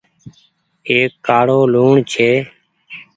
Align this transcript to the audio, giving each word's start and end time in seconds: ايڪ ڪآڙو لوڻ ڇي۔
ايڪ 0.89 1.11
ڪآڙو 1.27 1.59
لوڻ 1.73 1.93
ڇي۔ 2.11 2.29